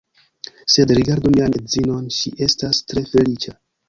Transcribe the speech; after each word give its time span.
Sed, 0.75 0.93
rigardu 0.99 1.33
mian 1.35 1.53
edzinon, 1.59 2.07
ŝi 2.15 2.31
estas 2.47 2.81
tre 2.93 3.05
feliĉa. 3.11 3.55